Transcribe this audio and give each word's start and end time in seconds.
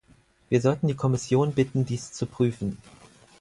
Wir 0.49 0.61
sollten 0.61 0.87
die 0.87 0.95
Kommission 0.95 1.53
bitten, 1.53 1.85
dies 1.85 2.11
zu 2.11 2.25
prüfen. 2.25 2.79